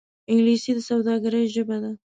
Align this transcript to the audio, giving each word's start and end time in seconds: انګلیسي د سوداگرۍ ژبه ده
انګلیسي 0.29 0.71
د 0.75 0.79
سوداگرۍ 0.89 1.45
ژبه 1.55 1.77
ده 1.83 1.91